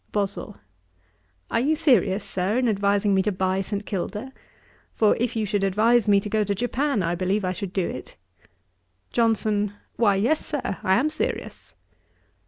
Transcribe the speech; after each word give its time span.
BOSWELL. 0.11 0.57
'Are 1.51 1.59
you 1.59 1.75
serious, 1.75 2.25
Sir, 2.25 2.57
in 2.57 2.67
advising 2.67 3.13
me 3.13 3.21
to 3.21 3.31
buy 3.31 3.61
St. 3.61 3.85
Kilda? 3.85 4.33
for 4.91 5.15
if 5.19 5.35
you 5.35 5.45
should 5.45 5.63
advise 5.63 6.07
me 6.07 6.19
to 6.21 6.27
go 6.27 6.43
to 6.43 6.55
Japan, 6.55 7.03
I 7.03 7.13
believe 7.13 7.45
I 7.45 7.51
should 7.53 7.71
do 7.71 7.87
it.' 7.87 8.17
JOHNSON. 9.13 9.73
'Why 9.97 10.15
yes, 10.15 10.43
Sir, 10.43 10.79
I 10.81 10.95
am 10.95 11.11
serious.' 11.11 11.75